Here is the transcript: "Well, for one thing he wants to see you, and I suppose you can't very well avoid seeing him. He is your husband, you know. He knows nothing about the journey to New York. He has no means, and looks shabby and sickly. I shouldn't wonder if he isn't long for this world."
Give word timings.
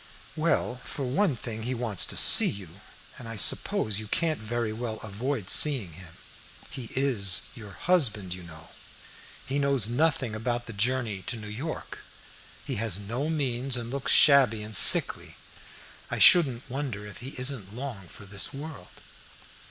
"Well, 0.35 0.77
for 0.77 1.05
one 1.05 1.35
thing 1.35 1.61
he 1.61 1.75
wants 1.75 2.07
to 2.07 2.17
see 2.17 2.47
you, 2.49 2.81
and 3.19 3.27
I 3.29 3.35
suppose 3.35 3.99
you 3.99 4.07
can't 4.07 4.39
very 4.39 4.73
well 4.73 4.97
avoid 5.03 5.47
seeing 5.51 5.93
him. 5.93 6.15
He 6.71 6.89
is 6.95 7.41
your 7.53 7.73
husband, 7.73 8.33
you 8.33 8.41
know. 8.41 8.69
He 9.45 9.59
knows 9.59 9.89
nothing 9.89 10.33
about 10.33 10.65
the 10.65 10.73
journey 10.73 11.21
to 11.27 11.37
New 11.37 11.45
York. 11.47 11.99
He 12.65 12.77
has 12.77 12.97
no 12.99 13.29
means, 13.29 13.77
and 13.77 13.91
looks 13.91 14.11
shabby 14.11 14.63
and 14.63 14.75
sickly. 14.75 15.35
I 16.09 16.17
shouldn't 16.17 16.67
wonder 16.67 17.05
if 17.05 17.17
he 17.19 17.35
isn't 17.37 17.75
long 17.75 18.07
for 18.07 18.25
this 18.25 18.51
world." 18.51 19.03